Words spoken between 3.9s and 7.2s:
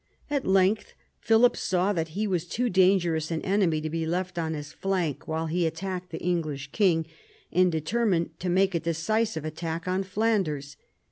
be left on his flank while he attacked the English king,